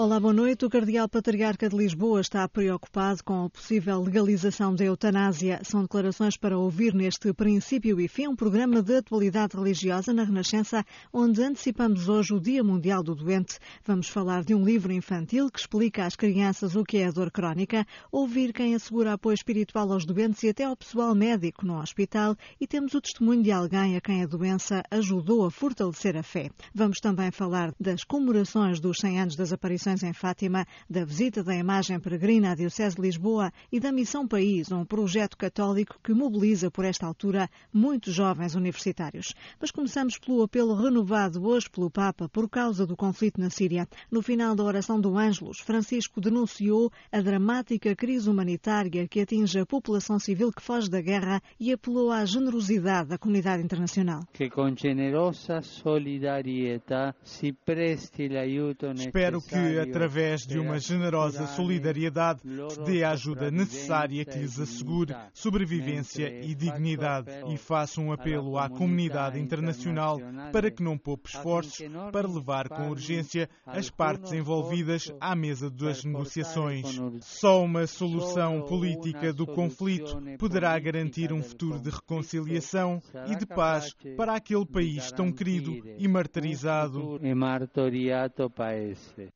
[0.00, 0.64] Olá, boa noite.
[0.64, 5.58] O Cardeal Patriarca de Lisboa está preocupado com a possível legalização da eutanásia.
[5.64, 10.84] São declarações para ouvir neste Princípio e Fim, um programa de atualidade religiosa na Renascença,
[11.12, 13.58] onde antecipamos hoje o Dia Mundial do Doente.
[13.84, 17.32] Vamos falar de um livro infantil que explica às crianças o que é a dor
[17.32, 22.36] crónica, ouvir quem assegura apoio espiritual aos doentes e até ao pessoal médico no hospital
[22.60, 26.50] e temos o testemunho de alguém a quem a doença ajudou a fortalecer a fé.
[26.72, 31.56] Vamos também falar das comemorações dos 100 anos das aparições em Fátima, da visita da
[31.56, 36.70] imagem peregrina à Diocese de Lisboa e da Missão País, um projeto católico que mobiliza
[36.70, 39.34] por esta altura muitos jovens universitários.
[39.58, 43.88] Mas começamos pelo apelo renovado hoje pelo Papa por causa do conflito na Síria.
[44.10, 49.66] No final da oração do Ângelus, Francisco denunciou a dramática crise humanitária que atinge a
[49.66, 54.24] população civil que foge da guerra e apelou à generosidade da comunidade internacional.
[54.32, 62.40] Que com generosa solidariedade se preste l'aiuto Espero que através de uma generosa solidariedade,
[62.70, 67.28] se dê a ajuda necessária que lhes assegure sobrevivência e dignidade.
[67.48, 70.18] E faço um apelo à comunidade internacional
[70.52, 76.04] para que não poupe esforços para levar com urgência as partes envolvidas à mesa das
[76.04, 77.00] negociações.
[77.20, 83.94] Só uma solução política do conflito poderá garantir um futuro de reconciliação e de paz
[84.16, 87.18] para aquele país tão querido e martirizado.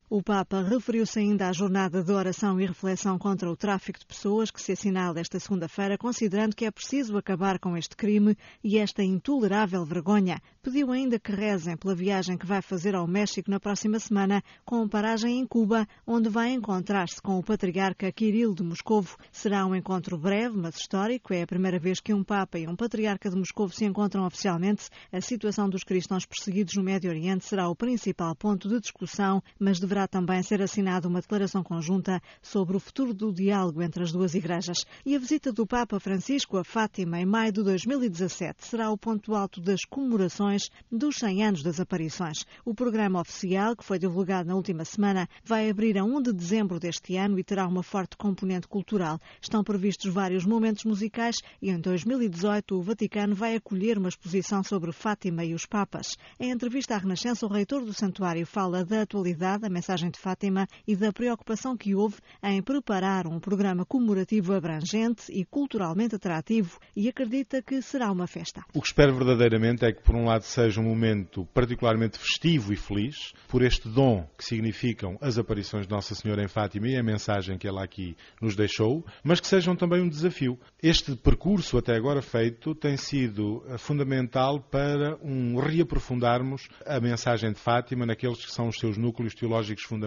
[0.09, 4.49] O Papa referiu-se ainda à jornada de oração e reflexão contra o tráfico de pessoas
[4.49, 9.03] que se assinala esta segunda-feira, considerando que é preciso acabar com este crime e esta
[9.03, 10.41] intolerável vergonha.
[10.63, 14.87] Pediu ainda que rezem pela viagem que vai fazer ao México na próxima semana, com
[14.87, 19.15] paragem em Cuba, onde vai encontrar-se com o patriarca Kirill de Moscovo.
[19.31, 21.31] Será um encontro breve, mas histórico.
[21.31, 24.89] É a primeira vez que um Papa e um patriarca de Moscovo se encontram oficialmente.
[25.11, 29.79] A situação dos cristãos perseguidos no Médio Oriente será o principal ponto de discussão, mas
[29.79, 34.35] deverá também ser assinada uma declaração conjunta sobre o futuro do diálogo entre as duas
[34.35, 34.85] igrejas.
[35.05, 39.33] E a visita do Papa Francisco a Fátima em maio de 2017 será o ponto
[39.33, 42.45] alto das comemorações dos 100 anos das aparições.
[42.65, 46.79] O programa oficial, que foi divulgado na última semana, vai abrir a 1 de dezembro
[46.79, 49.19] deste ano e terá uma forte componente cultural.
[49.41, 54.91] Estão previstos vários momentos musicais e em 2018 o Vaticano vai acolher uma exposição sobre
[54.91, 56.17] Fátima e os Papas.
[56.39, 60.67] Em entrevista à Renascença, o reitor do santuário fala da atualidade da mensagem de Fátima
[60.87, 67.09] e da preocupação que houve em preparar um programa comemorativo abrangente e culturalmente atrativo e
[67.09, 68.63] acredita que será uma festa.
[68.73, 72.75] O que espero verdadeiramente é que, por um lado, seja um momento particularmente festivo e
[72.75, 77.03] feliz, por este dom que significam as aparições de Nossa Senhora em Fátima e a
[77.03, 80.57] mensagem que ela aqui nos deixou, mas que sejam também um desafio.
[80.81, 87.59] Este percurso até agora feito tem sido eh, fundamental para um reaprofundarmos a mensagem de
[87.59, 90.02] Fátima naqueles que são os seus núcleos teológicos fundamentais.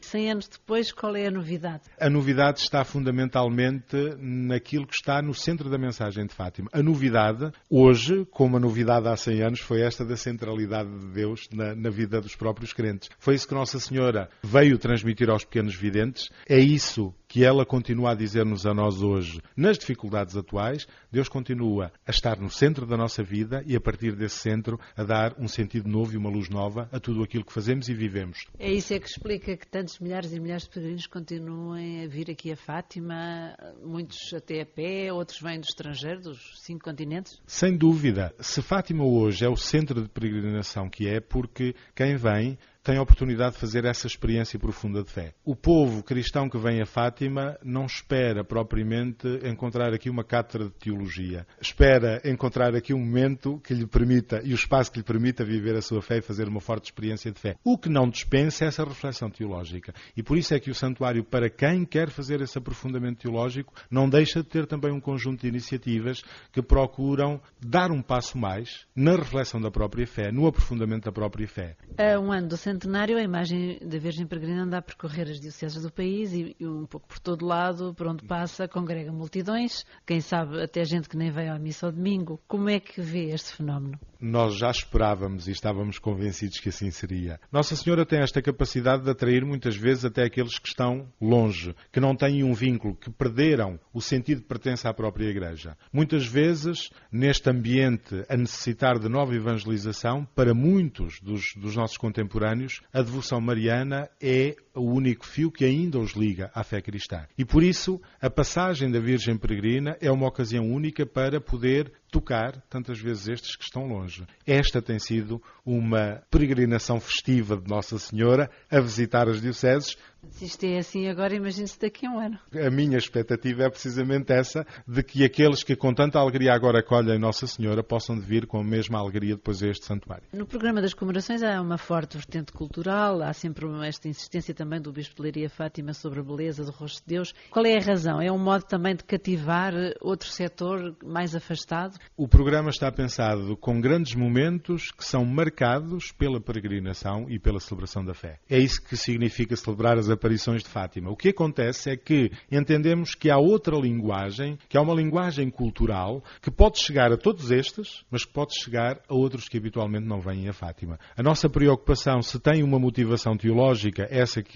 [0.00, 1.82] 100 anos depois, qual é a novidade?
[2.00, 6.68] A novidade está fundamentalmente naquilo que está no centro da mensagem de Fátima.
[6.72, 11.48] A novidade, hoje, como a novidade há 100 anos, foi esta da centralidade de Deus
[11.52, 13.08] na, na vida dos próprios crentes.
[13.18, 16.28] Foi isso que Nossa Senhora veio transmitir aos pequenos videntes.
[16.48, 21.92] É isso que ela continua a dizer-nos a nós hoje, nas dificuldades atuais, Deus continua
[22.06, 25.46] a estar no centro da nossa vida e a partir desse centro a dar um
[25.46, 28.46] sentido novo e uma luz nova a tudo aquilo que fazemos e vivemos.
[28.58, 32.30] É isso é que explica que tantos milhares e milhares de peregrinos continuem a vir
[32.30, 37.40] aqui a Fátima, muitos até a pé, outros vêm do estrangeiro, dos cinco continentes?
[37.46, 38.34] Sem dúvida.
[38.40, 42.58] Se Fátima hoje é o centro de peregrinação que é, porque quem vem
[42.88, 45.34] tem a oportunidade de fazer essa experiência profunda de fé.
[45.44, 50.74] O povo cristão que vem a Fátima não espera propriamente encontrar aqui uma cátedra de
[50.76, 51.46] teologia.
[51.60, 55.76] Espera encontrar aqui um momento que lhe permita e o espaço que lhe permita viver
[55.76, 57.56] a sua fé e fazer uma forte experiência de fé.
[57.62, 59.92] O que não dispensa é essa reflexão teológica.
[60.16, 64.08] E por isso é que o santuário, para quem quer fazer esse aprofundamento teológico, não
[64.08, 69.14] deixa de ter também um conjunto de iniciativas que procuram dar um passo mais na
[69.14, 71.76] reflexão da própria fé, no aprofundamento da própria fé.
[71.98, 75.82] É um ano do centenário, a imagem da Virgem Peregrina anda a percorrer as dioceses
[75.82, 80.20] do país e, e, um pouco por todo lado, por onde passa, congrega multidões, quem
[80.20, 82.40] sabe até gente que nem veio à missa ao domingo.
[82.46, 83.98] Como é que vê este fenómeno?
[84.20, 87.40] Nós já esperávamos e estávamos convencidos que assim seria.
[87.52, 92.00] Nossa Senhora tem esta capacidade de atrair muitas vezes até aqueles que estão longe, que
[92.00, 95.76] não têm um vínculo, que perderam o sentido de pertença à própria Igreja.
[95.92, 102.67] Muitas vezes, neste ambiente a necessitar de nova evangelização, para muitos dos, dos nossos contemporâneos,
[102.92, 107.26] a devoção mariana é o único fio que ainda os liga à fé cristã.
[107.36, 112.60] E por isso, a passagem da Virgem Peregrina é uma ocasião única para poder tocar
[112.68, 114.26] tantas vezes estes que estão longe.
[114.46, 119.96] Esta tem sido uma peregrinação festiva de Nossa Senhora a visitar as dioceses.
[120.30, 122.38] Se isto é assim agora, imagine-se daqui a um ano.
[122.52, 127.18] A minha expectativa é precisamente essa, de que aqueles que com tanta alegria agora acolhem
[127.18, 130.24] Nossa Senhora possam vir com a mesma alegria depois a este santuário.
[130.32, 134.92] No programa das comemorações há uma forte vertente cultural, há sempre esta insistência também do
[134.92, 137.34] Bispo de Leiria Fátima sobre a beleza do rosto de Deus.
[137.50, 138.20] Qual é a razão?
[138.20, 139.72] É um modo também de cativar
[140.02, 141.98] outro setor mais afastado?
[142.16, 148.04] O programa está pensado com grandes momentos que são marcados pela peregrinação e pela celebração
[148.04, 148.38] da fé.
[148.50, 151.10] É isso que significa celebrar as aparições de Fátima.
[151.10, 156.22] O que acontece é que entendemos que há outra linguagem, que há uma linguagem cultural
[156.42, 160.20] que pode chegar a todos estes, mas que pode chegar a outros que habitualmente não
[160.20, 160.98] vêm a Fátima.
[161.16, 164.47] A nossa preocupação, se tem uma motivação teológica, essa que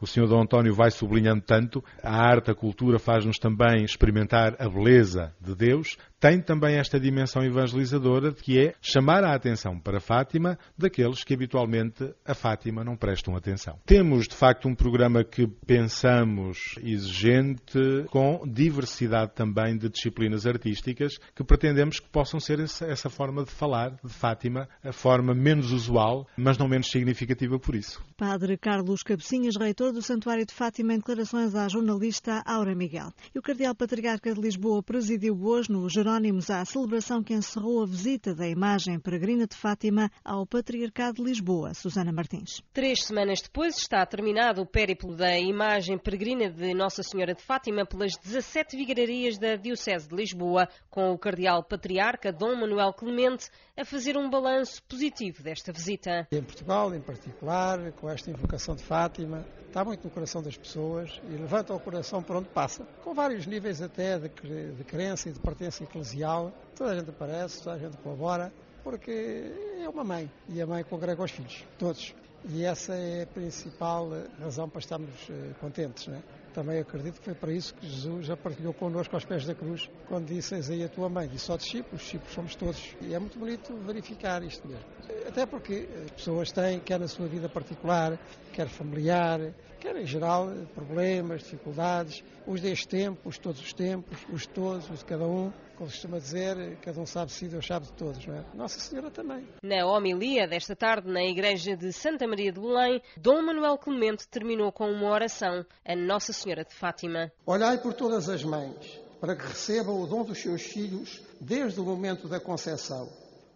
[0.00, 0.26] o Sr.
[0.26, 5.54] Dom António vai sublinhando tanto, a arte, a cultura faz-nos também experimentar a beleza de
[5.54, 5.96] Deus,
[6.26, 11.32] tem também esta dimensão evangelizadora de que é chamar a atenção para Fátima daqueles que
[11.32, 13.78] habitualmente a Fátima não prestam atenção.
[13.86, 17.78] Temos, de facto, um programa que pensamos exigente,
[18.10, 23.90] com diversidade também de disciplinas artísticas, que pretendemos que possam ser essa, forma de falar
[24.02, 28.04] de Fátima, a forma menos usual, mas não menos significativa por isso.
[28.16, 33.12] Padre Carlos Cabecinhas, reitor do Santuário de Fátima, em declarações à jornalista Aura Miguel.
[33.32, 37.86] E o Cardeal Patriarca de Lisboa presidiu hoje no Jerónimos à celebração que encerrou a
[37.86, 41.74] visita da imagem peregrina de Fátima ao Patriarcado de Lisboa.
[41.74, 42.62] Susana Martins.
[42.72, 47.84] Três semanas depois está terminado o périplo da imagem peregrina de Nossa Senhora de Fátima
[47.84, 53.84] pelas 17 vigararias da Diocese de Lisboa, com o Cardeal Patriarca Dom Manuel Clemente a
[53.84, 56.26] fazer um balanço positivo desta visita.
[56.32, 61.20] Em Portugal, em particular, com esta invocação de Fátima, está muito no coração das pessoas
[61.28, 64.28] e levanta o coração por onde passa, com vários níveis até de,
[64.72, 66.50] de crença e de pertença eclesial.
[66.74, 68.50] Toda a gente aparece, toda a gente colabora,
[68.82, 69.52] porque
[69.82, 72.14] é uma mãe e a mãe congrega os filhos, todos.
[72.48, 74.08] E essa é a principal
[74.38, 76.06] razão para estarmos eh, contentes.
[76.06, 76.22] Né?
[76.56, 79.90] Também acredito que foi para isso que Jesus já partilhou connosco aos pés da cruz,
[80.08, 81.28] quando disse: a tua mãe.
[81.28, 82.96] Disse só discípulos, discípulos somos todos.
[83.02, 84.82] E é muito bonito verificar isto mesmo.
[85.28, 88.18] Até porque as pessoas têm, quer na sua vida particular,
[88.54, 94.46] quer familiar, quer em geral, problemas, dificuldades, os deste tempo, os todos os tempos, os
[94.46, 95.52] todos, os de cada um.
[95.76, 98.44] Como se costuma dizer, cada um sabe se Deus sabe de todos, não é?
[98.54, 99.46] Nossa Senhora também.
[99.62, 104.72] Na homilia desta tarde, na igreja de Santa Maria de Belém, Dom Manuel Clemente terminou
[104.72, 107.30] com uma oração a Nossa Senhora de Fátima.
[107.44, 111.84] Olhai por todas as mães, para que recebam o dom dos seus filhos desde o
[111.84, 113.10] momento da concepção,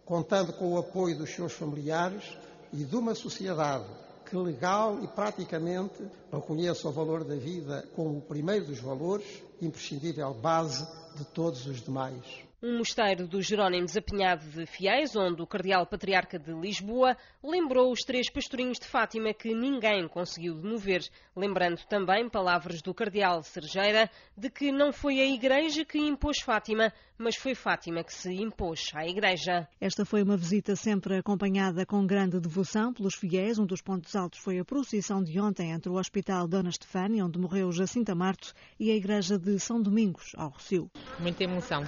[0.05, 2.37] contando com o apoio dos seus familiares
[2.71, 3.85] e de uma sociedade
[4.31, 6.01] que legal e praticamente
[6.31, 10.87] reconheça o valor da vida como o primeiro dos valores, imprescindível base
[11.17, 12.50] de todos os demais.
[12.63, 18.01] Um mosteiro dos Jerónimos apinhado de fiéis, onde o Cardeal Patriarca de Lisboa lembrou os
[18.01, 21.01] três pastorinhos de Fátima que ninguém conseguiu demover,
[21.35, 26.93] lembrando também palavras do Cardeal Sergeira de que não foi a Igreja que impôs Fátima,
[27.17, 29.67] mas foi Fátima que se impôs à Igreja.
[29.79, 33.57] Esta foi uma visita sempre acompanhada com grande devoção pelos fiéis.
[33.57, 37.39] Um dos pontos altos foi a procissão de ontem entre o Hospital Dona Estefânia, onde
[37.39, 40.91] morreu Jacinta Marto, e a Igreja de São Domingos, ao Rocio.
[41.19, 41.83] Muita emoção.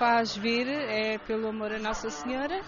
[0.00, 2.62] O que me faz vir é pelo amor a Nossa Senhora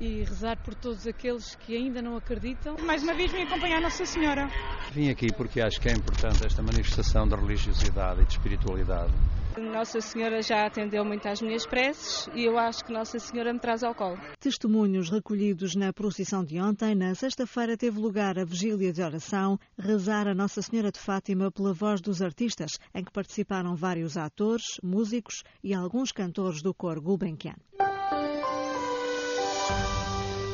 [0.00, 2.76] e rezar por todos aqueles que ainda não acreditam.
[2.86, 4.46] Mais uma vez vim acompanhar Nossa Senhora.
[4.92, 9.12] Vim aqui porque acho que é importante esta manifestação de religiosidade e de espiritualidade.
[9.56, 13.58] Nossa Senhora já atendeu muito às minhas preces e eu acho que Nossa Senhora me
[13.58, 14.18] traz ao colo.
[14.38, 20.28] Testemunhos recolhidos na procissão de ontem, na sexta-feira teve lugar a vigília de oração, rezar
[20.28, 25.42] a Nossa Senhora de Fátima pela voz dos artistas, em que participaram vários atores, músicos
[25.62, 27.56] e alguns cantores do coro Gulbenkian.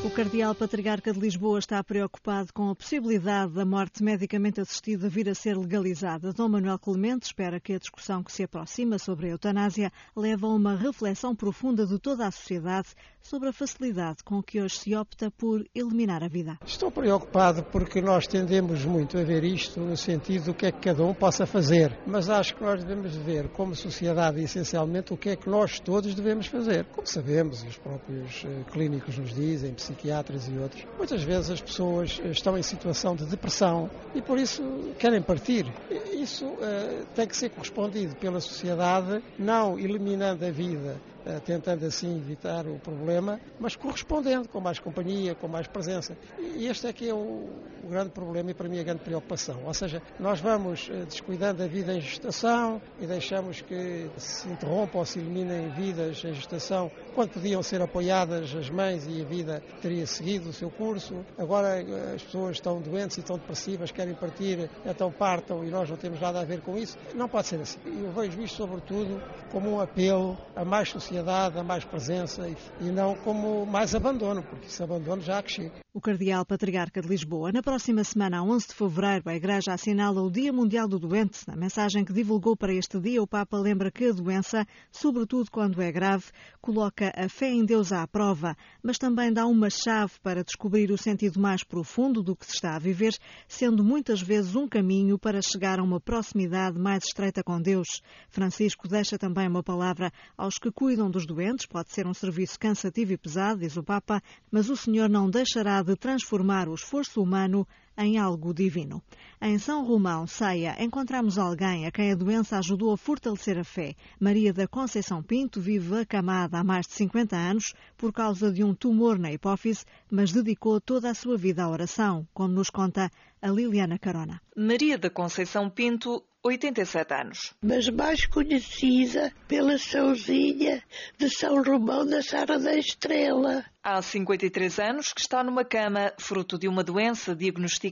[0.04, 5.30] O Cardeal Patriarca de Lisboa está preocupado com a possibilidade da morte medicamente assistida vir
[5.30, 6.30] a ser legalizada.
[6.30, 10.48] Dom Manuel Clemente espera que a discussão que se aproxima sobre a eutanásia leve a
[10.48, 12.88] uma reflexão profunda de toda a sociedade
[13.24, 16.58] sobre a facilidade com que hoje se opta por eliminar a vida.
[16.64, 20.80] Estou preocupado porque nós tendemos muito a ver isto no sentido do que é que
[20.80, 25.30] cada um possa fazer, mas acho que nós devemos ver como sociedade essencialmente o que
[25.30, 26.84] é que nós todos devemos fazer.
[26.92, 32.20] Como sabemos, os próprios eh, clínicos nos dizem, psiquiatras e outros, muitas vezes as pessoas
[32.22, 34.62] eh, estão em situação de depressão e por isso
[34.98, 35.66] querem partir.
[36.12, 41.00] Isso uh, tem que ser correspondido pela sociedade, não eliminando a vida
[41.44, 46.16] tentando assim evitar o problema, mas correspondendo, com mais companhia, com mais presença.
[46.38, 47.48] E este é que é o,
[47.82, 49.62] o grande problema e para mim a grande preocupação.
[49.64, 55.04] Ou seja, nós vamos descuidando a vida em gestação e deixamos que se interrompam ou
[55.04, 60.06] se eliminem vidas em gestação quando podiam ser apoiadas as mães e a vida teria
[60.06, 61.24] seguido o seu curso.
[61.38, 61.80] Agora
[62.14, 66.20] as pessoas estão doentes e estão depressivas, querem partir, então partam e nós não temos
[66.20, 66.98] nada a ver com isso.
[67.14, 67.78] Não pode ser assim.
[67.84, 72.48] Eu vejo isto, sobretudo, como um apelo a mais sociedade, a mais presença
[72.80, 75.83] e não como mais abandono, porque esse abandono já há que chega.
[75.96, 77.52] O Cardeal Patriarca de Lisboa.
[77.52, 81.46] Na próxima semana, a 11 de fevereiro, a Igreja assinala o Dia Mundial do Doente.
[81.46, 85.80] Na mensagem que divulgou para este dia, o Papa lembra que a doença, sobretudo quando
[85.80, 86.24] é grave,
[86.60, 90.98] coloca a fé em Deus à prova, mas também dá uma chave para descobrir o
[90.98, 95.40] sentido mais profundo do que se está a viver, sendo muitas vezes um caminho para
[95.40, 98.02] chegar a uma proximidade mais estreita com Deus.
[98.30, 101.66] Francisco deixa também uma palavra aos que cuidam dos doentes.
[101.66, 104.20] Pode ser um serviço cansativo e pesado, diz o Papa,
[104.50, 109.02] mas o Senhor não deixará de transformar o esforço humano em algo divino.
[109.40, 113.94] Em São Romão, Ceia, encontramos alguém a quem a doença ajudou a fortalecer a fé.
[114.18, 118.74] Maria da Conceição Pinto vive acamada há mais de 50 anos por causa de um
[118.74, 123.10] tumor na hipófise, mas dedicou toda a sua vida à oração, como nos conta
[123.40, 124.40] a Liliana Carona.
[124.56, 127.54] Maria da Conceição Pinto 87 anos.
[127.62, 130.82] Mas mais conhecida pela Sãozinha
[131.18, 133.64] de São Romão da Serra da Estrela.
[133.82, 137.83] Há 53 anos que está numa cama, fruto de uma doença diagnosticada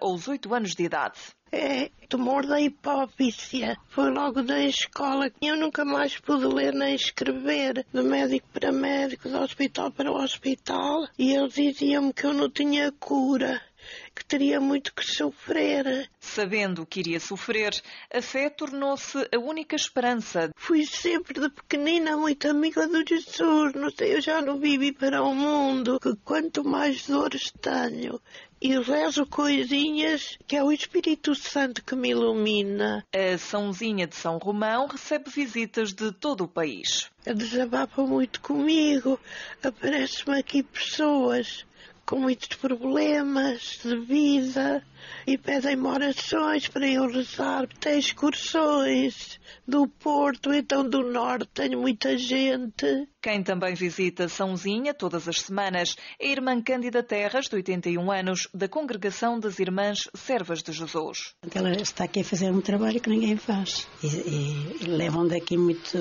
[0.00, 1.18] aos 8 anos de idade.
[1.50, 3.62] É, tumor da hipófise.
[3.88, 5.30] Foi logo da escola.
[5.40, 7.86] Eu nunca mais pude ler nem escrever.
[7.92, 11.08] De médico para médico, de hospital para hospital.
[11.18, 13.62] E eles diziam-me que eu não tinha cura
[14.14, 16.10] que teria muito que sofrer.
[16.18, 17.80] Sabendo que iria sofrer,
[18.12, 20.50] a fé tornou-se a única esperança.
[20.56, 25.22] Fui sempre de pequenina muito amiga do Jesus, não sei, eu já não vivi para
[25.22, 28.20] o mundo, que quanto mais dores tenho,
[28.60, 33.04] e rezo coisinhas que é o Espírito Santo que me ilumina.
[33.12, 37.10] A Sãozinha de São Romão recebe visitas de todo o país.
[37.24, 39.18] Desabafa muito comigo,
[39.62, 41.66] aparecem-me aqui pessoas
[42.08, 44.82] com muitos problemas de vida
[45.26, 47.68] e pedem-me orações para eu rezar.
[47.78, 53.06] Tem excursões do Porto, então do Norte, tenho muita gente.
[53.20, 58.48] Quem também visita Sãozinha todas as semanas é a irmã Cândida Terras, de 81 anos,
[58.54, 61.34] da Congregação das Irmãs Servas de Jesus.
[61.54, 65.58] Ela está aqui a fazer um trabalho que ninguém faz e, e, e levam daqui
[65.58, 65.98] muito,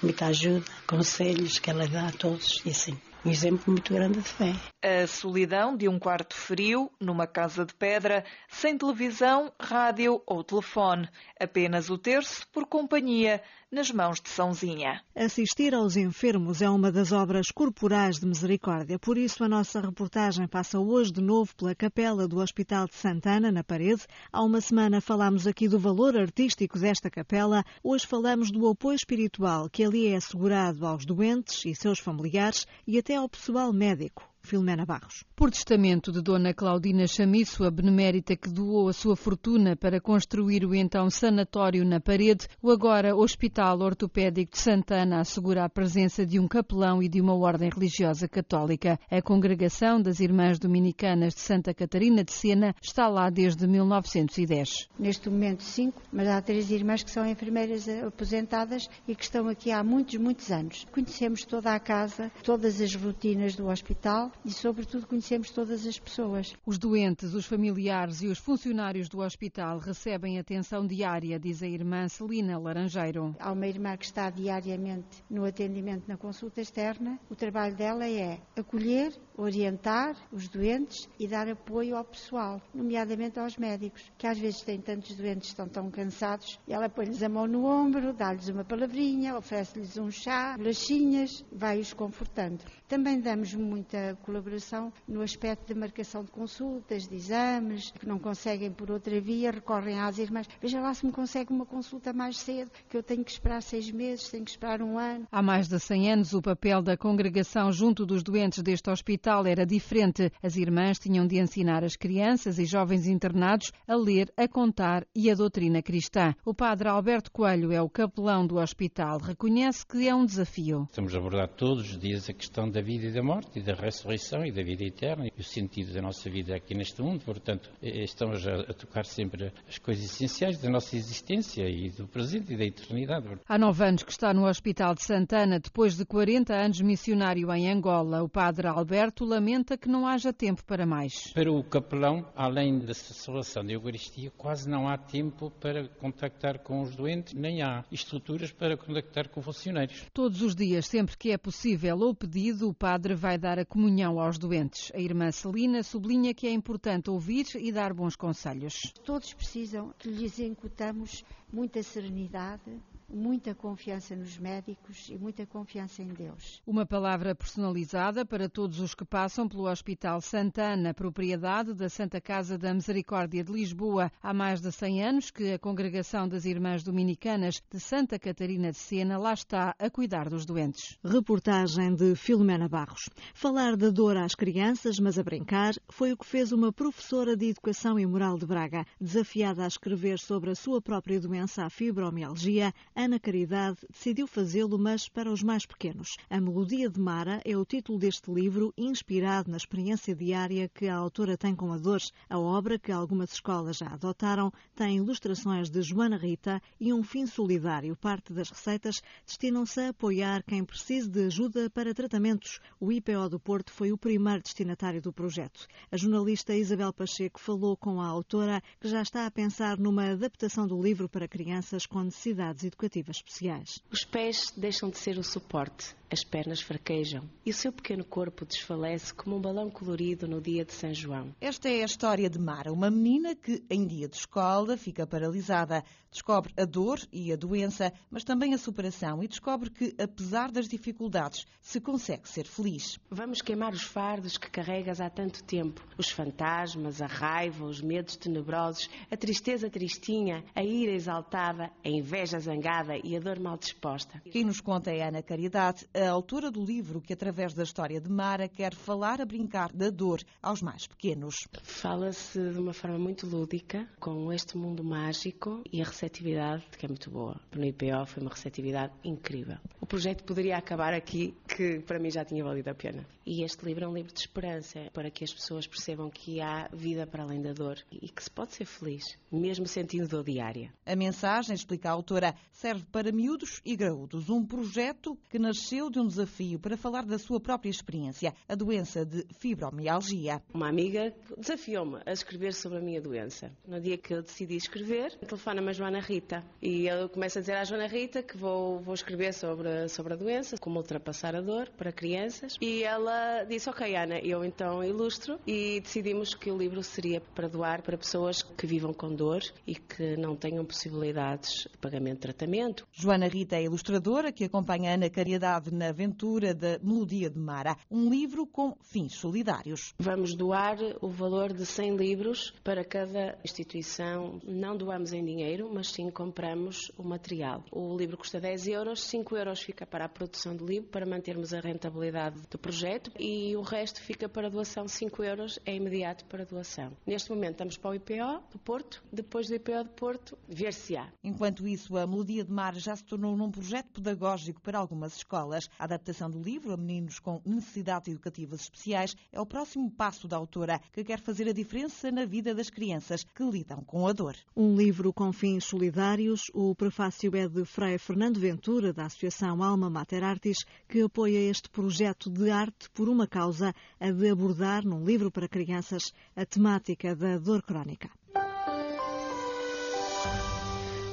[0.00, 4.28] muita ajuda, conselhos que ela dá a todos e assim um exemplo muito grande de
[4.28, 4.54] fé.
[4.82, 11.08] A solidão de um quarto frio, numa casa de pedra, sem televisão, rádio ou telefone,
[11.38, 15.00] apenas o terço por companhia, nas mãos de Sãozinha.
[15.14, 20.48] Assistir aos enfermos é uma das obras corporais de misericórdia, por isso a nossa reportagem
[20.48, 24.02] passa hoje de novo pela capela do Hospital de Santana, na parede.
[24.32, 29.68] Há uma semana falámos aqui do valor artístico desta capela, hoje falamos do apoio espiritual
[29.70, 34.29] que ali é assegurado aos doentes e seus familiares e até ao pessoal médico.
[34.50, 35.24] Filomena Barros.
[35.36, 40.64] Por testamento de Dona Claudina Chamiço, a benemérita que doou a sua fortuna para construir
[40.64, 46.40] o então sanatório na parede, o agora Hospital Ortopédico de Santana assegura a presença de
[46.40, 48.98] um capelão e de uma ordem religiosa católica.
[49.08, 54.88] A Congregação das Irmãs Dominicanas de Santa Catarina de Sena está lá desde 1910.
[54.98, 59.70] Neste momento cinco, mas há três irmãs que são enfermeiras aposentadas e que estão aqui
[59.70, 60.88] há muitos, muitos anos.
[60.90, 66.54] Conhecemos toda a casa, todas as rotinas do hospital e, sobretudo, conhecemos todas as pessoas.
[66.64, 72.08] Os doentes, os familiares e os funcionários do hospital recebem atenção diária, diz a irmã
[72.08, 73.34] Celina Laranjeiro.
[73.38, 77.18] Há uma irmã que está diariamente no atendimento na consulta externa.
[77.28, 83.56] O trabalho dela é acolher, orientar os doentes e dar apoio ao pessoal, nomeadamente aos
[83.56, 86.58] médicos, que às vezes têm tantos doentes que estão tão cansados.
[86.66, 91.92] E ela põe-lhes a mão no ombro, dá-lhes uma palavrinha, oferece-lhes um chá, bolachinhas, vai-os
[91.92, 92.64] confortando.
[92.90, 98.72] Também damos muita colaboração no aspecto da marcação de consultas, de exames, que não conseguem
[98.72, 100.48] por outra via, recorrem às irmãs.
[100.60, 103.88] Veja lá se me consegue uma consulta mais cedo, que eu tenho que esperar seis
[103.92, 105.24] meses, tenho que esperar um ano.
[105.30, 109.64] Há mais de 100 anos, o papel da congregação junto dos doentes deste hospital era
[109.64, 110.32] diferente.
[110.42, 115.30] As irmãs tinham de ensinar as crianças e jovens internados a ler, a contar e
[115.30, 116.34] a doutrina cristã.
[116.44, 119.18] O padre Alberto Coelho é o capelão do hospital.
[119.18, 120.88] Reconhece que é um desafio.
[120.90, 123.74] Estamos a abordar todos os dias a questão da vida e da morte e da
[123.74, 127.24] ressurreição ressurreição e da vida eterna e o sentido da nossa vida aqui neste mundo.
[127.24, 132.56] Portanto, estamos a, tocar sempre as coisas essenciais da nossa existência e do presente e
[132.56, 133.28] da eternidade.
[133.48, 137.70] Há nove anos que está no Hospital de Santana, depois de 40 anos missionário em
[137.70, 138.22] Angola.
[138.22, 141.32] O padre Alberto lamenta que não haja tempo para mais.
[141.32, 146.82] Para o capelão, além da celebração da Eucaristia, quase não há tempo para contactar com
[146.82, 150.06] os doentes, nem há estruturas para contactar com funcionários.
[150.12, 154.20] Todos os dias, sempre que é possível ou pedido, o padre vai dar a comunhão
[154.20, 154.92] aos doentes.
[154.94, 158.74] A irmã Celina sublinha que é importante ouvir e dar bons conselhos.
[159.04, 162.80] Todos precisam que lhes incutamos muita serenidade,
[163.12, 166.62] muita confiança nos médicos e muita confiança em Deus.
[166.66, 172.56] Uma palavra personalizada para todos os que passam pelo Hospital Santana, propriedade da Santa Casa
[172.56, 174.10] da Misericórdia de Lisboa.
[174.22, 178.78] Há mais de 100 anos que a Congregação das Irmãs Dominicanas de Santa Catarina de
[178.78, 180.98] Sena lá está a cuidar dos doentes.
[181.04, 183.08] Reportagem de Filomena Barros.
[183.34, 187.50] Falar da dor às crianças, mas a brincar, foi o que fez uma professora de
[187.50, 192.72] Educação e Moral de Braga, desafiada a escrever sobre a sua própria doença, a fibromialgia,
[193.02, 196.18] Ana Caridade decidiu fazê-lo, mas para os mais pequenos.
[196.28, 200.96] A Melodia de Mara é o título deste livro, inspirado na experiência diária que a
[200.96, 202.02] autora tem com a dor.
[202.28, 207.26] A obra, que algumas escolas já adotaram, tem ilustrações de Joana Rita e um fim
[207.26, 207.96] solidário.
[207.96, 212.60] Parte das receitas destinam-se a apoiar quem precise de ajuda para tratamentos.
[212.78, 215.66] O IPO do Porto foi o primeiro destinatário do projeto.
[215.90, 220.66] A jornalista Isabel Pacheco falou com a autora, que já está a pensar numa adaptação
[220.66, 223.80] do livro para crianças com necessidades educativas educativas especiais.
[223.90, 228.44] Os pés deixam de ser o suporte, as pernas fraquejam e o seu pequeno corpo
[228.44, 231.34] desfalece como um balão colorido no dia de São João.
[231.40, 235.84] Esta é a história de Mara, uma menina que, em dia de escola, fica paralisada.
[236.10, 240.66] Descobre a dor e a doença, mas também a superação e descobre que, apesar das
[240.66, 242.98] dificuldades, se consegue ser feliz.
[243.08, 248.16] Vamos queimar os fardos que carregas há tanto tempo: os fantasmas, a raiva, os medos
[248.16, 254.20] tenebrosos, a tristeza tristinha, a ira exaltada, a inveja zangada e a dor mal disposta.
[254.30, 258.08] Quem nos conta é Ana Caridade, a autora do livro que, através da história de
[258.08, 261.34] Mara, quer falar a brincar da dor aos mais pequenos.
[261.62, 266.88] Fala-se de uma forma muito lúdica, com este mundo mágico e a receptividade, que é
[266.88, 267.40] muito boa.
[267.52, 269.58] No IPO foi uma receptividade incrível.
[269.80, 273.04] O projeto poderia acabar aqui, que para mim já tinha valido a pena.
[273.26, 276.68] E este livro é um livro de esperança, para que as pessoas percebam que há
[276.72, 280.72] vida para além da dor e que se pode ser feliz, mesmo sentindo dor diária.
[280.86, 284.30] A mensagem, explica a autora, serve para miúdos e graúdos.
[284.30, 289.04] Um projeto que nasceu de um desafio para falar da sua própria experiência, a doença
[289.04, 290.42] de fibromialgia.
[290.54, 293.50] Uma amiga desafiou-me a escrever sobre a minha doença.
[293.66, 297.54] No dia que eu decidi escrever, telefona-me a Joana Rita e eu começo a dizer
[297.54, 301.68] à Joana Rita que vou, vou escrever sobre, sobre a doença, como ultrapassar a dor
[301.70, 302.56] para crianças.
[302.60, 307.48] E ela disse: Ok, Ana, eu então ilustro e decidimos que o livro seria para
[307.48, 312.20] doar para pessoas que vivam com dor e que não tenham possibilidades de pagamento de
[312.20, 312.59] tratamento.
[312.92, 317.74] Joana Rita é ilustradora que acompanha a Ana Caridade na aventura da Melodia de Mara,
[317.90, 319.94] um livro com fins solidários.
[319.98, 324.40] Vamos doar o valor de 100 livros para cada instituição.
[324.44, 327.64] Não doamos em dinheiro, mas sim compramos o material.
[327.72, 331.54] O livro custa 10 euros, 5 euros fica para a produção do livro, para mantermos
[331.54, 334.86] a rentabilidade do projeto e o resto fica para doação.
[334.86, 336.92] 5 euros é imediato para doação.
[337.06, 341.08] Neste momento estamos para o IPO do Porto, depois do IPO do Porto, ver-se-á.
[341.24, 345.68] Enquanto isso, a Melodia de Mar já se tornou num projeto pedagógico para algumas escolas.
[345.78, 350.36] A adaptação do livro a meninos com necessidades educativas especiais é o próximo passo da
[350.36, 354.36] autora, que quer fazer a diferença na vida das crianças que lidam com a dor.
[354.56, 356.50] Um livro com fins solidários.
[356.54, 361.68] O prefácio é de Frei Fernando Ventura, da Associação Alma Mater Artis, que apoia este
[361.70, 367.14] projeto de arte por uma causa, a de abordar num livro para crianças a temática
[367.14, 368.10] da dor crónica.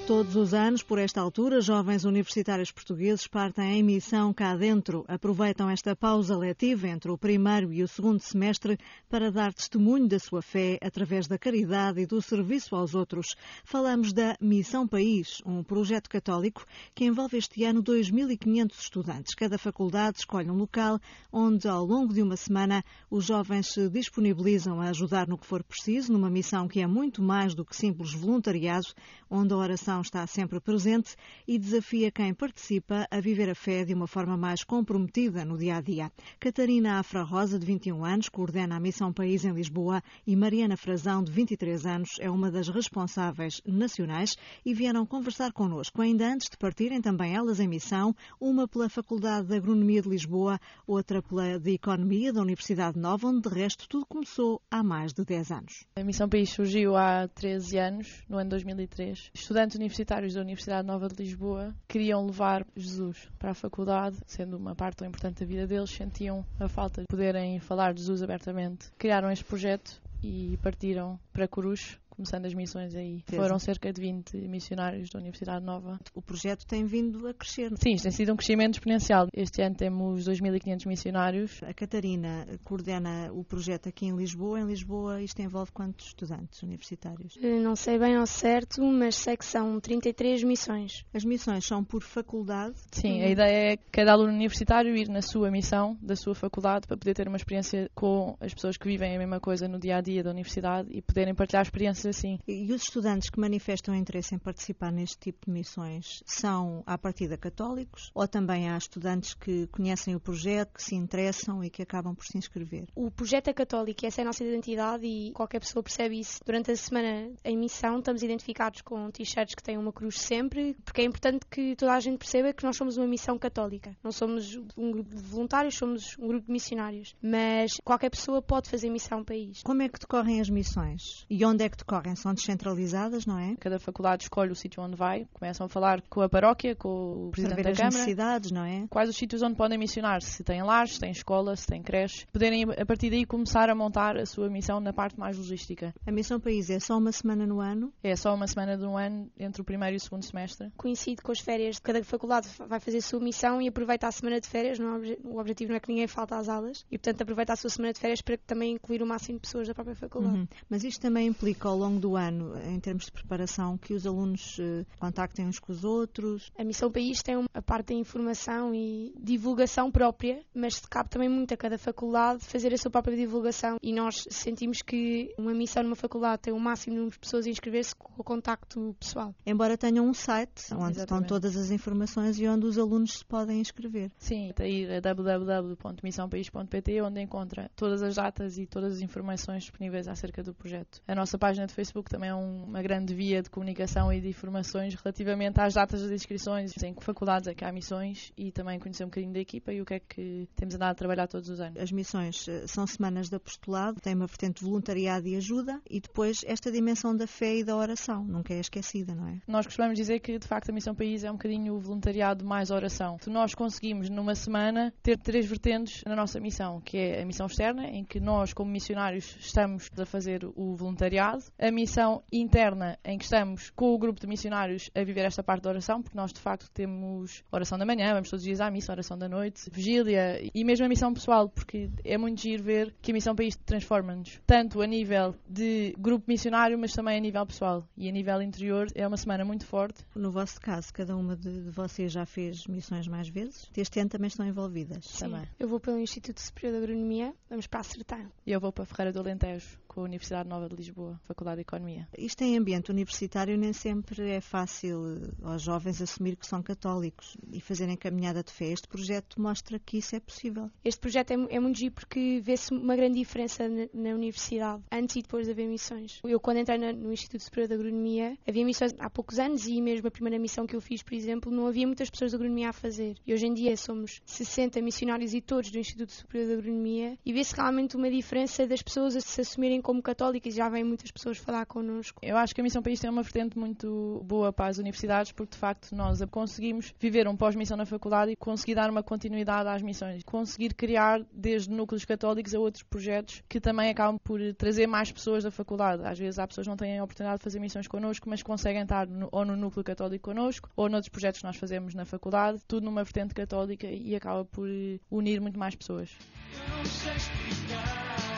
[0.07, 5.03] Todos os anos, por esta altura, jovens universitários portugueses partem em missão cá dentro.
[5.05, 8.77] Aproveitam esta pausa letiva entre o primeiro e o segundo semestre
[9.09, 13.35] para dar testemunho da sua fé através da caridade e do serviço aos outros.
[13.65, 16.65] Falamos da Missão País, um projeto católico
[16.95, 19.35] que envolve este ano 2.500 estudantes.
[19.35, 21.01] Cada faculdade escolhe um local
[21.33, 25.61] onde, ao longo de uma semana, os jovens se disponibilizam a ajudar no que for
[25.65, 28.87] preciso, numa missão que é muito mais do que simples voluntariado,
[29.29, 31.15] onde a oração oração está sempre presente
[31.47, 35.77] e desafia quem participa a viver a fé de uma forma mais comprometida no dia
[35.77, 36.11] a dia.
[36.39, 41.23] Catarina Afra Rosa, de 21 anos, coordena a Missão País em Lisboa e Mariana Frazão,
[41.23, 46.57] de 23 anos, é uma das responsáveis nacionais e vieram conversar connosco, ainda antes de
[46.57, 51.71] partirem também elas em missão, uma pela Faculdade de Agronomia de Lisboa, outra pela de
[51.71, 55.85] Economia da Universidade Nova, onde de resto tudo começou há mais de 10 anos.
[55.95, 59.31] A Missão País surgiu há 13 anos, no ano 2003.
[59.33, 64.75] Estudantes universitários da Universidade Nova de Lisboa queriam levar Jesus para a faculdade, sendo uma
[64.75, 68.91] parte tão importante da vida deles, sentiam a falta de poderem falar de Jesus abertamente.
[68.97, 73.23] Criaram este projeto e partiram para Coruche começando as missões aí.
[73.29, 73.35] Sim.
[73.37, 75.99] Foram cerca de 20 missionários da Universidade Nova.
[76.15, 77.69] O projeto tem vindo a crescer.
[77.77, 79.27] Sim, tem sido um crescimento exponencial.
[79.31, 81.61] Este ano temos 2.500 missionários.
[81.63, 84.59] A Catarina coordena o projeto aqui em Lisboa.
[84.59, 87.37] Em Lisboa isto envolve quantos estudantes universitários?
[87.63, 91.05] Não sei bem ao certo, mas sei que são 33 missões.
[91.13, 92.75] As missões são por faculdade?
[92.91, 96.97] Sim, a ideia é cada aluno universitário ir na sua missão da sua faculdade para
[96.97, 100.01] poder ter uma experiência com as pessoas que vivem a mesma coisa no dia a
[100.01, 102.39] dia da universidade e poderem partilhar experiências assim.
[102.47, 107.37] E os estudantes que manifestam interesse em participar neste tipo de missões são, à partida,
[107.37, 112.15] católicos ou também há estudantes que conhecem o projeto, que se interessam e que acabam
[112.15, 112.87] por se inscrever?
[112.95, 116.39] O projeto é católico, essa é a nossa identidade e qualquer pessoa percebe isso.
[116.45, 121.01] Durante a semana em missão estamos identificados com t-shirts que têm uma cruz sempre, porque
[121.01, 123.95] é importante que toda a gente perceba que nós somos uma missão católica.
[124.03, 127.15] Não somos um grupo de voluntários, somos um grupo de missionários.
[127.21, 129.61] Mas qualquer pessoa pode fazer missão país.
[129.63, 131.25] Como é que decorrem as missões?
[131.29, 131.96] E onde é que decorrem?
[132.15, 133.55] São descentralizadas, não é?
[133.59, 137.31] Cada faculdade escolhe o sítio onde vai, começam a falar com a paróquia, com o
[137.31, 137.95] presidente da as Câmara.
[137.95, 138.85] necessidades, não é?
[138.89, 142.25] Quais os sítios onde podem missionar, se têm lares, se têm escola, se têm creches,
[142.31, 145.93] poderem a partir daí começar a montar a sua missão na parte mais logística.
[146.05, 147.91] A missão país é só uma semana no ano?
[148.03, 150.71] É só uma semana no ano entre o primeiro e o segundo semestre.
[150.77, 154.39] Coincide com as férias, cada faculdade vai fazer a sua missão e aproveita a semana
[154.39, 157.21] de férias, não, é o objetivo não é que ninguém falte às aulas e portanto
[157.21, 159.95] aproveita a sua semana de férias para também incluir o máximo de pessoas da própria
[159.95, 160.37] faculdade.
[160.37, 160.47] Uhum.
[160.69, 164.57] Mas isto também implica ao longo do ano em termos de preparação, que os alunos
[164.59, 166.51] eh, contactem uns com os outros?
[166.57, 171.53] A Missão País tem uma parte da informação e divulgação própria, mas cabe também muito
[171.53, 175.95] a cada faculdade fazer a sua própria divulgação e nós sentimos que uma missão numa
[175.95, 179.33] faculdade tem o máximo número de pessoas a inscrever-se com o contacto pessoal.
[179.45, 180.99] Embora tenham um site onde Exatamente.
[180.99, 184.11] estão todas as informações e onde os alunos se podem inscrever.
[184.17, 190.43] Sim, aí é www.missãopaís.pt onde encontra todas as datas e todas as informações disponíveis acerca
[190.43, 191.01] do projeto.
[191.07, 194.29] A nossa página de Facebook também é um uma grande via de comunicação e de
[194.29, 198.79] informações relativamente às datas das inscrições, em que faculdades é que há missões e também
[198.79, 201.49] conhecer um bocadinho da equipa e o que é que temos andado a trabalhar todos
[201.49, 201.79] os anos.
[201.79, 205.99] As missões eh, são semanas de apostolado, tem uma vertente de voluntariado e ajuda e
[205.99, 209.39] depois esta dimensão da fé e da oração, nunca é esquecida, não é?
[209.47, 212.71] Nós costumamos dizer que de facto a Missão País é um bocadinho o voluntariado mais
[212.71, 213.17] oração.
[213.21, 217.45] Se nós conseguimos numa semana ter três vertentes na nossa missão, que é a missão
[217.45, 223.17] externa, em que nós como missionários estamos a fazer o voluntariado, a missão interna em
[223.17, 226.31] que estamos com o grupo de missionários a viver esta parte da oração, porque nós
[226.31, 229.69] de facto temos oração da manhã, vamos todos os dias à missa, oração da noite,
[229.71, 233.55] vigília e mesmo a missão pessoal, porque é muito giro ver que a missão país
[233.55, 238.41] transforma-nos, tanto a nível de grupo missionário, mas também a nível pessoal e a nível
[238.41, 238.87] interior.
[238.95, 240.03] É uma semana muito forte.
[240.15, 243.69] No vosso caso, cada uma de vocês já fez missões mais vezes?
[243.75, 245.05] Este ano também estão envolvidas?
[245.05, 245.25] Sim.
[245.25, 245.47] Também.
[245.59, 248.29] Eu vou pelo Instituto Superior de Agronomia, vamos para a Sertã.
[248.45, 251.55] E eu vou para a Ferreira do Alentejo com a Universidade Nova de Lisboa, Faculdade
[251.55, 252.07] de Economia.
[252.15, 257.59] Isto em ambiente universitário nem sempre é fácil aos jovens assumir que são católicos e
[257.59, 258.65] fazerem caminhada de fé.
[258.65, 260.69] Este projeto mostra que isso é possível.
[260.85, 265.15] Este projeto é, é muito giro porque vê-se uma grande diferença na, na, universidade, antes
[265.15, 266.19] e depois de haver missões.
[266.23, 269.81] Eu, quando entrei na, no Instituto Superior de Agronomia, havia missões há poucos anos e
[269.81, 272.69] mesmo a primeira missão que eu fiz, por exemplo, não havia muitas pessoas de agronomia
[272.69, 273.15] a fazer.
[273.25, 277.33] E hoje em dia somos 60 missionários e todos do Instituto Superior de Agronomia e
[277.33, 281.09] vê-se realmente uma diferença das pessoas a se assumirem como católicas e já vêm muitas
[281.11, 282.19] pessoas falar connosco.
[282.21, 285.53] Eu acho que a Missão País tem uma vertente muito boa para as universidades porque
[285.53, 289.81] de facto nós conseguimos viver um pós-missão na faculdade e conseguir dar uma continuidade às
[289.81, 290.23] missões.
[290.25, 295.45] Conseguir criar desde núcleos católicos a outros projetos que também acabam por trazer mais pessoas
[295.45, 296.03] da faculdade.
[296.03, 298.81] Às vezes há pessoas que não têm a oportunidade de fazer missões connosco, mas conseguem
[298.81, 302.59] estar no, ou no núcleo católico connosco ou noutros projetos que nós fazemos na faculdade,
[302.67, 304.67] tudo numa vertente católica e acaba por
[305.09, 306.09] unir muito mais pessoas.
[306.53, 308.36] Eu não sei explicar.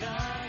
[0.00, 0.43] sky.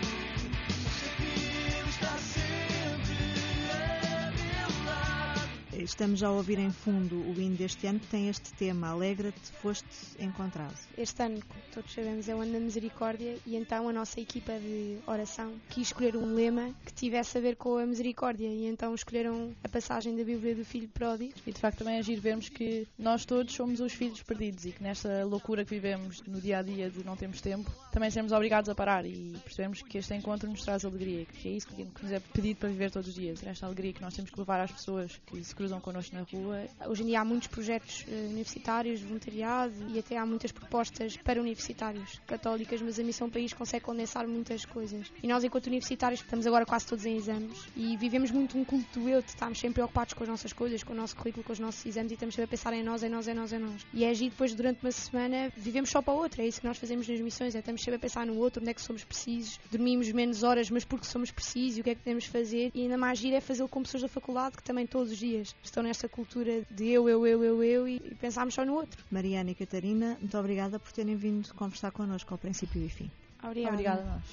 [5.86, 9.86] Estamos a ouvir em fundo o hino deste ano que tem este tema, Alegra-te, foste
[10.19, 10.76] encontrado.
[10.98, 14.54] Este ano, como todos sabemos, é o ano da misericórdia e então a nossa equipa
[14.60, 18.95] de oração quis escolher um lema que tivesse a ver com a misericórdia e então
[18.95, 21.34] escolheram a passagem da Bíblia do Filho Pródigo.
[21.45, 24.71] E de facto também é agir vermos que nós todos somos os filhos perdidos e
[24.71, 28.32] que nesta loucura que vivemos no dia a dia de não termos tempo, também seremos
[28.32, 31.88] obrigados a parar e percebemos que este encontro nos traz alegria, que é isso que
[32.02, 34.60] nos é pedido para viver todos os dias, esta alegria que nós temos que levar
[34.60, 36.66] às pessoas que se cruzam connosco na rua.
[36.88, 41.42] Hoje em dia há muitos projetos uh, universitários, voluntariado e até há muitas propostas para
[41.42, 45.12] universitários católicas, mas a Missão País consegue condensar muitas coisas.
[45.22, 49.00] E nós, enquanto universitários, estamos agora quase todos em exames e vivemos muito um culto
[49.00, 51.60] do eu, estamos sempre preocupados com as nossas coisas, com o nosso currículo, com os
[51.60, 53.86] nossos exames e estamos sempre a pensar em nós, em nós, em nós, em nós.
[53.94, 56.68] E é agir depois durante uma semana, vivemos só para o outro, é isso que
[56.68, 59.04] nós fazemos nas missões, é estamos sempre a pensar no outro, onde é que somos
[59.04, 62.72] precisos, dormimos menos horas, mas porque somos precisos e o que é que podemos fazer
[62.74, 65.56] e ainda mais agir é fazê-lo com pessoas da faculdade que também todos os dias
[65.67, 69.04] estão nessa cultura de eu, eu, eu, eu, eu e, e pensarmos só no outro.
[69.12, 73.12] Mariana e Catarina, muito obrigada por terem vindo conversar connosco ao princípio e fim.
[73.43, 73.73] Obrigada.
[73.73, 74.23] Obrigada a nós.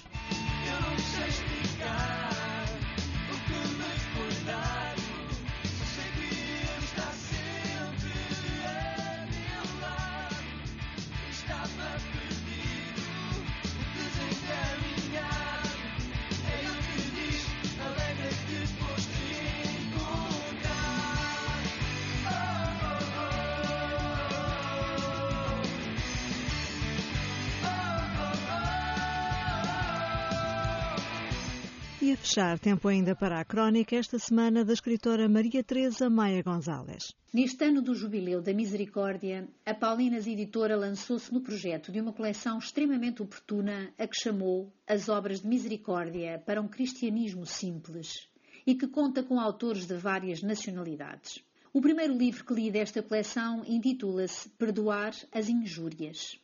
[32.13, 36.43] E a fechar, tempo ainda para a crónica, esta semana da escritora Maria Teresa Maia
[36.43, 37.15] Gonzalez.
[37.33, 42.59] Neste ano do Jubileu da Misericórdia, a Paulinas Editora lançou-se no projeto de uma coleção
[42.59, 48.29] extremamente oportuna a que chamou As Obras de Misericórdia para um Cristianismo Simples
[48.67, 51.43] e que conta com autores de várias nacionalidades.
[51.73, 56.39] O primeiro livro que li desta coleção intitula-se Perdoar as Injúrias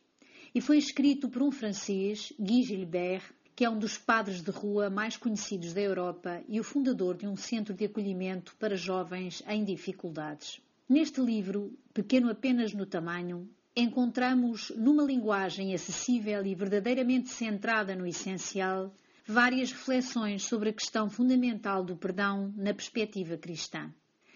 [0.53, 3.21] e foi escrito por um francês, Guy Gilbert,
[3.59, 7.27] que é um dos padres de rua mais conhecidos da Europa e o fundador de
[7.27, 10.61] um centro de acolhimento para jovens em dificuldades.
[10.87, 18.93] Neste livro, pequeno apenas no tamanho, encontramos, numa linguagem acessível e verdadeiramente centrada no essencial,
[19.27, 23.93] várias reflexões sobre a questão fundamental do perdão na perspectiva cristã.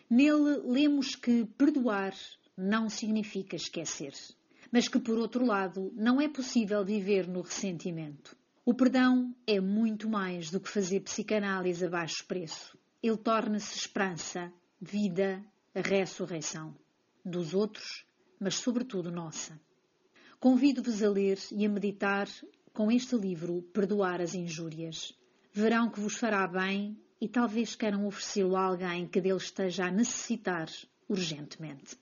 [0.09, 2.13] Nele lemos que perdoar
[2.57, 4.12] não significa esquecer,
[4.69, 8.42] mas que, por outro lado, não é possível viver no ressentimento.
[8.65, 12.78] O perdão é muito mais do que fazer psicanálise a baixo preço.
[13.02, 15.43] Ele torna-se esperança, vida,
[15.76, 16.73] ressurreição.
[17.26, 18.06] Dos outros,
[18.39, 19.60] mas sobretudo nossa.
[20.39, 22.30] Convido-vos a ler e a meditar
[22.71, 25.13] com este livro Perdoar as Injúrias.
[25.52, 29.91] Verão que vos fará bem e talvez queiram oferecê-lo a alguém que dele esteja a
[29.91, 30.69] necessitar
[31.10, 31.97] urgentemente.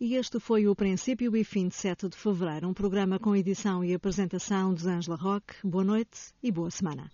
[0.00, 3.82] E este foi o princípio e fim de 7 de fevereiro, um programa com edição
[3.82, 5.54] e apresentação de Ângela Roque.
[5.64, 7.10] Boa noite e boa semana.